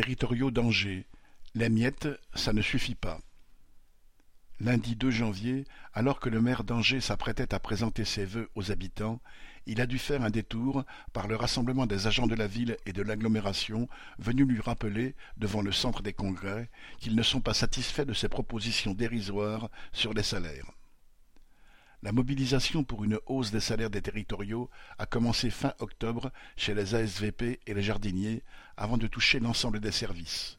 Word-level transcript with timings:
Territoriaux 0.00 0.50
d'Angers, 0.50 1.04
les 1.54 1.68
miettes, 1.68 2.08
ça 2.34 2.54
ne 2.54 2.62
suffit 2.62 2.94
pas. 2.94 3.20
Lundi 4.58 4.96
2 4.96 5.10
janvier, 5.10 5.66
alors 5.92 6.20
que 6.20 6.30
le 6.30 6.40
maire 6.40 6.64
d'Angers 6.64 7.02
s'apprêtait 7.02 7.52
à 7.52 7.58
présenter 7.58 8.06
ses 8.06 8.24
vœux 8.24 8.48
aux 8.54 8.72
habitants, 8.72 9.20
il 9.66 9.78
a 9.78 9.86
dû 9.86 9.98
faire 9.98 10.22
un 10.22 10.30
détour 10.30 10.86
par 11.12 11.28
le 11.28 11.36
rassemblement 11.36 11.84
des 11.84 12.06
agents 12.06 12.26
de 12.26 12.34
la 12.34 12.46
ville 12.46 12.78
et 12.86 12.94
de 12.94 13.02
l'agglomération 13.02 13.90
venus 14.18 14.46
lui 14.46 14.62
rappeler, 14.62 15.16
devant 15.36 15.60
le 15.60 15.70
centre 15.70 16.02
des 16.02 16.14
congrès, 16.14 16.70
qu'ils 16.98 17.14
ne 17.14 17.22
sont 17.22 17.42
pas 17.42 17.52
satisfaits 17.52 18.06
de 18.06 18.14
ses 18.14 18.30
propositions 18.30 18.94
dérisoires 18.94 19.68
sur 19.92 20.14
les 20.14 20.22
salaires. 20.22 20.72
La 22.02 22.12
mobilisation 22.12 22.82
pour 22.82 23.04
une 23.04 23.18
hausse 23.26 23.50
des 23.50 23.60
salaires 23.60 23.90
des 23.90 24.00
territoriaux 24.00 24.70
a 24.98 25.04
commencé 25.04 25.50
fin 25.50 25.74
octobre 25.80 26.32
chez 26.56 26.74
les 26.74 26.94
ASVP 26.94 27.60
et 27.66 27.74
les 27.74 27.82
jardiniers 27.82 28.42
avant 28.78 28.96
de 28.96 29.06
toucher 29.06 29.38
l'ensemble 29.38 29.80
des 29.80 29.92
services. 29.92 30.58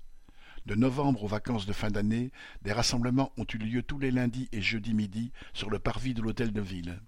De 0.68 0.76
novembre 0.76 1.24
aux 1.24 1.28
vacances 1.28 1.66
de 1.66 1.74
fin 1.74 1.90
d'année, 1.90 2.32
des 2.62 2.72
rassemblements 2.72 3.34
ont 3.38 3.48
eu 3.52 3.58
lieu 3.58 3.82
tous 3.82 3.98
les 3.98 4.12
lundis 4.12 4.50
et 4.52 4.62
jeudis 4.62 4.94
midi 4.94 5.32
sur 5.54 5.72
le 5.72 5.80
parvis 5.80 6.14
de 6.14 6.22
l'hôtel 6.22 6.54
de 6.54 6.62
ville. 6.62 7.02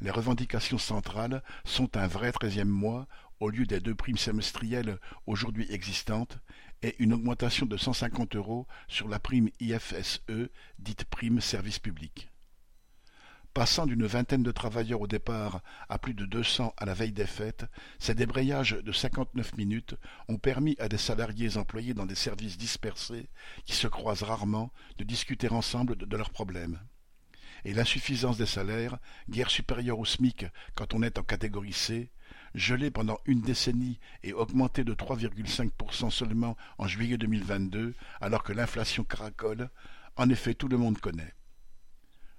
Les 0.00 0.10
revendications 0.10 0.78
centrales 0.78 1.42
sont 1.64 1.98
un 1.98 2.06
vrai 2.06 2.32
treizième 2.32 2.70
mois 2.70 3.06
au 3.38 3.50
lieu 3.50 3.66
des 3.66 3.80
deux 3.80 3.94
primes 3.94 4.16
semestrielles 4.16 4.98
aujourd'hui 5.26 5.66
existantes 5.68 6.38
et 6.80 6.96
une 6.98 7.12
augmentation 7.12 7.66
de 7.66 7.76
150 7.76 8.34
euros 8.34 8.66
sur 8.88 9.08
la 9.08 9.18
prime 9.18 9.50
IFSE, 9.60 10.22
dite 10.78 11.04
prime 11.04 11.42
service 11.42 11.78
public. 11.78 12.31
Passant 13.54 13.84
d'une 13.84 14.06
vingtaine 14.06 14.42
de 14.42 14.50
travailleurs 14.50 15.02
au 15.02 15.06
départ 15.06 15.60
à 15.90 15.98
plus 15.98 16.14
de 16.14 16.24
deux 16.24 16.42
cents 16.42 16.72
à 16.78 16.86
la 16.86 16.94
veille 16.94 17.12
des 17.12 17.26
fêtes, 17.26 17.66
ces 17.98 18.14
débrayages 18.14 18.78
de 18.82 18.92
cinquante-neuf 18.92 19.54
minutes 19.58 19.94
ont 20.28 20.38
permis 20.38 20.74
à 20.78 20.88
des 20.88 20.96
salariés 20.96 21.58
employés 21.58 21.92
dans 21.92 22.06
des 22.06 22.14
services 22.14 22.56
dispersés, 22.56 23.28
qui 23.66 23.74
se 23.74 23.88
croisent 23.88 24.22
rarement, 24.22 24.72
de 24.96 25.04
discuter 25.04 25.50
ensemble 25.50 25.96
de, 25.96 26.16
leurs 26.16 26.30
problèmes. 26.30 26.80
Et 27.66 27.74
l'insuffisance 27.74 28.38
des 28.38 28.46
salaires, 28.46 28.96
guère 29.28 29.50
supérieure 29.50 29.98
au 29.98 30.06
SMIC 30.06 30.46
quand 30.74 30.94
on 30.94 31.02
est 31.02 31.18
en 31.18 31.22
catégorie 31.22 31.74
C, 31.74 32.10
gelée 32.54 32.90
pendant 32.90 33.18
une 33.26 33.42
décennie 33.42 34.00
et 34.22 34.32
augmentée 34.32 34.82
de 34.82 34.94
3,5% 34.94 36.10
seulement 36.10 36.56
en 36.78 36.86
juillet 36.86 37.18
2022, 37.18 37.94
alors 38.22 38.44
que 38.44 38.54
l'inflation 38.54 39.04
caracole, 39.04 39.68
en 40.16 40.30
effet 40.30 40.54
tout 40.54 40.68
le 40.68 40.78
monde 40.78 40.98
connaît. 40.98 41.34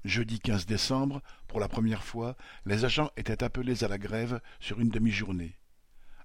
Jeudi 0.05 0.41
15 0.41 0.65
décembre, 0.65 1.21
pour 1.47 1.61
la 1.61 1.69
première 1.69 2.03
fois, 2.03 2.35
les 2.65 2.83
agents 2.83 3.11
étaient 3.15 3.41
appelés 3.41 3.85
à 3.85 3.87
la 3.87 3.97
grève 3.97 4.41
sur 4.59 4.81
une 4.81 4.89
demi-journée. 4.89 5.57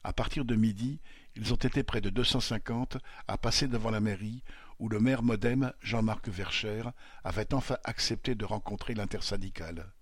À 0.03 0.13
partir 0.13 0.45
de 0.45 0.57
midi, 0.57 1.01
ils 1.37 1.53
ont 1.53 1.57
été 1.57 1.85
près 1.85 2.01
de 2.01 2.11
250 2.11 2.99
à 3.29 3.39
passer 3.39 3.69
devant 3.69 3.91
la 3.91 4.01
mairie 4.01 4.43
où 4.81 4.89
le 4.89 4.99
maire 4.99 5.23
modem, 5.23 5.73
Jean-Marc 5.81 6.29
Vercher, 6.29 6.83
avait 7.23 7.55
enfin 7.55 7.77
accepté 7.85 8.35
de 8.35 8.45
rencontrer 8.45 8.95
l'intersyndicale. 8.95 9.93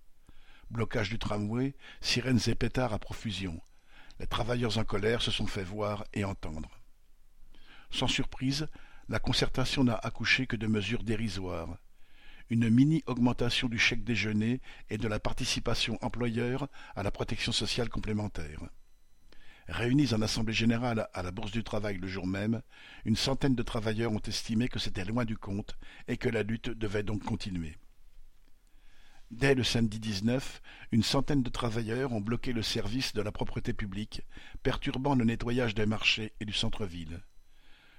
Blocage 0.71 1.09
du 1.09 1.19
tramway, 1.19 1.75
sirènes 2.01 2.39
et 2.47 2.55
pétards 2.55 2.93
à 2.93 2.99
profusion. 2.99 3.61
Les 4.19 4.27
travailleurs 4.27 4.79
en 4.79 4.85
colère 4.85 5.21
se 5.21 5.29
sont 5.29 5.45
fait 5.45 5.63
voir 5.63 6.03
et 6.13 6.23
entendre. 6.23 6.79
Sans 7.91 8.07
surprise, 8.07 8.67
la 9.07 9.19
concertation 9.19 9.83
n'a 9.83 9.95
accouché 9.95 10.47
que 10.47 10.55
de 10.55 10.65
mesures 10.65 11.03
dérisoires 11.03 11.77
une 12.49 12.69
mini-augmentation 12.69 13.67
du 13.67 13.77
chèque 13.77 14.03
déjeuner 14.03 14.61
et 14.89 14.97
de 14.97 15.07
la 15.07 15.19
participation 15.19 15.97
employeur 16.01 16.67
à 16.95 17.03
la 17.03 17.11
protection 17.11 17.51
sociale 17.51 17.89
complémentaire. 17.89 18.61
Réunis 19.67 20.13
en 20.13 20.21
assemblée 20.21 20.53
générale 20.53 21.09
à 21.13 21.23
la 21.23 21.31
Bourse 21.31 21.51
du 21.51 21.63
Travail 21.63 21.97
le 21.97 22.07
jour 22.07 22.25
même, 22.25 22.61
une 23.03 23.17
centaine 23.17 23.55
de 23.55 23.63
travailleurs 23.63 24.13
ont 24.13 24.21
estimé 24.21 24.69
que 24.69 24.79
c'était 24.79 25.03
loin 25.03 25.25
du 25.25 25.37
compte 25.37 25.77
et 26.07 26.15
que 26.15 26.29
la 26.29 26.43
lutte 26.43 26.69
devait 26.69 27.03
donc 27.03 27.23
continuer. 27.23 27.75
Dès 29.29 29.55
le 29.55 29.63
samedi 29.65 29.99
19, 29.99 30.61
une 30.93 31.03
centaine 31.03 31.43
de 31.43 31.49
travailleurs 31.49 32.13
ont 32.13 32.21
bloqué 32.21 32.53
le 32.53 32.63
service 32.63 33.13
de 33.13 33.21
la 33.21 33.33
propreté 33.33 33.73
publique, 33.73 34.21
perturbant 34.63 35.15
le 35.15 35.25
nettoyage 35.25 35.75
des 35.75 35.85
marchés 35.85 36.31
et 36.39 36.45
du 36.45 36.53
centre-ville. 36.53 37.21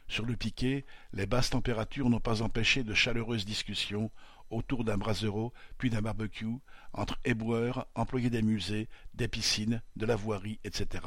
Sur 0.09 0.25
le 0.25 0.37
piquet, 0.37 0.87
les 1.13 1.27
basses 1.27 1.51
températures 1.51 2.09
n'ont 2.09 2.19
pas 2.19 2.41
empêché 2.43 2.83
de 2.83 2.95
chaleureuses 2.95 3.45
discussions 3.45 4.11
autour 4.51 4.83
d'un 4.83 4.97
brasero 4.97 5.53
puis 5.77 5.91
d'un 5.91 6.01
barbecue 6.01 6.57
entre 6.95 7.19
éboueurs, 7.25 7.87
employés 7.95 8.31
des 8.31 8.43
musées, 8.43 8.89
des 9.15 9.29
piscines, 9.29 9.83
de 9.97 10.07
la 10.07 10.17
voirie, 10.17 10.61
etc. 10.65 11.05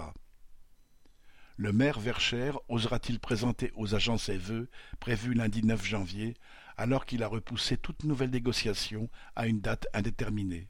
Le 1.57 1.73
maire 1.73 1.99
Verchères 1.99 2.59
osera-t-il 2.69 3.19
présenter 3.19 3.71
aux 3.75 3.95
agents 3.95 4.17
ses 4.17 4.37
vœux, 4.37 4.69
prévus 4.99 5.33
lundi 5.33 5.63
9 5.63 5.83
janvier, 5.83 6.35
alors 6.77 7.05
qu'il 7.05 7.23
a 7.23 7.27
repoussé 7.27 7.77
toute 7.77 8.03
nouvelle 8.03 8.29
négociation 8.29 9.09
à 9.35 9.47
une 9.47 9.61
date 9.61 9.87
indéterminée? 9.93 10.69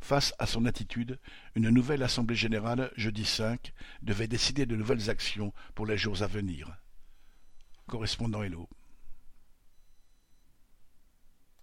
Face 0.00 0.34
à 0.38 0.46
son 0.46 0.64
attitude, 0.64 1.18
une 1.54 1.70
nouvelle 1.70 2.02
assemblée 2.02 2.36
générale, 2.36 2.90
jeudi 2.96 3.24
5, 3.24 3.72
devait 4.02 4.28
décider 4.28 4.64
de 4.64 4.76
nouvelles 4.76 5.10
actions 5.10 5.52
pour 5.74 5.86
les 5.86 5.98
jours 5.98 6.22
à 6.22 6.26
venir. 6.26 6.78
Correspondant 7.88 8.44
Hello. 8.44 8.68